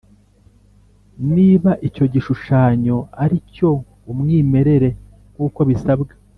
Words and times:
Niba 1.33 1.71
icyo 1.87 2.05
gishushanyo 2.13 2.97
ari 3.23 3.37
umwimerere 4.11 4.89
nk’uko 5.33 5.59
bisabwa 5.69 6.11